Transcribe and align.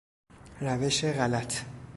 روش 0.61 1.05
غلط 1.11 1.61